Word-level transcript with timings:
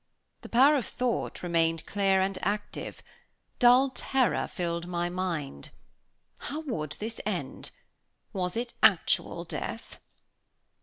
The 0.41 0.49
power 0.49 0.77
of 0.77 0.87
thought 0.87 1.43
remained 1.43 1.85
clear 1.85 2.21
and 2.21 2.35
active. 2.41 3.03
Dull 3.59 3.91
terror 3.91 4.47
filled 4.47 4.87
my 4.87 5.09
mind. 5.09 5.69
How 6.39 6.61
would 6.61 6.93
this 6.93 7.21
end? 7.23 7.69
Was 8.33 8.57
it 8.57 8.73
actual 8.81 9.43
death? 9.43 9.99